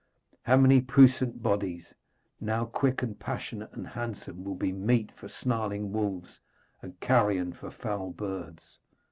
[0.41, 1.93] How many puissant bodies,
[2.39, 6.39] now quick and passionate and handsome, will be meat for snarling wolves
[6.81, 8.79] and carrion for foul birds!'